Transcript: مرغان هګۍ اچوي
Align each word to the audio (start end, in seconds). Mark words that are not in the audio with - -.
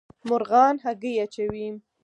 مرغان 0.27 0.75
هګۍ 0.83 1.13
اچوي 1.25 1.67